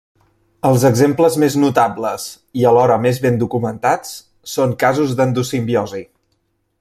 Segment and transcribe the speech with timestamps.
[0.69, 2.25] Els exemples més notables,
[2.61, 4.17] i alhora més ben documentats,
[4.57, 6.03] són casos d'endosimbiosi.